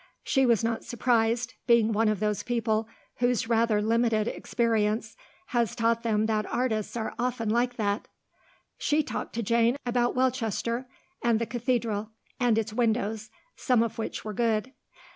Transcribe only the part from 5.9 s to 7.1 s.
them that artists